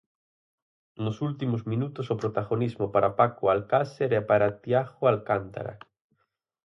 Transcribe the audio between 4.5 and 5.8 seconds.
Tiago Alcántara.